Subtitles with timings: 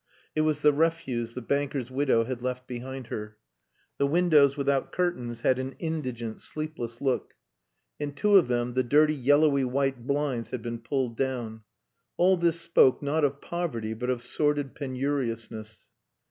[0.33, 3.37] It was the refuse the banker's widow had left behind her.
[3.99, 7.35] The windows without curtains had an indigent, sleepless look.
[7.99, 11.61] In two of them the dirty yellowy white blinds had been pulled down.
[12.17, 15.91] All this spoke, not of poverty, but of sordid penuriousness.